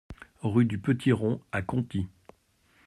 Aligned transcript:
Rue 0.41 0.65
du 0.65 0.79
Petit 0.79 1.11
Rond 1.11 1.41
à 1.51 1.61
Conty 1.61 2.07